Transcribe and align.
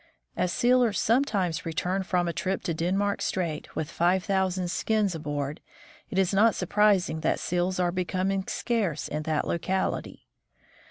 As 0.35 0.51
sealers 0.51 0.99
sometimes 0.99 1.63
return 1.63 2.01
from 2.01 2.27
a 2.27 2.33
trip 2.33 2.63
to 2.63 2.73
Denmark 2.73 3.21
strait 3.21 3.75
with 3.75 3.91
five 3.91 4.23
thousand 4.23 4.71
skins 4.71 5.13
aboard, 5.13 5.61
it 6.09 6.17
is 6.17 6.33
not 6.33 6.55
surprising 6.55 7.19
that 7.19 7.39
seals 7.39 7.79
are 7.79 7.91
becoming 7.91 8.43
scarce 8.47 9.07
in 9.07 9.21
that 9.21 9.47
locality. 9.47 10.25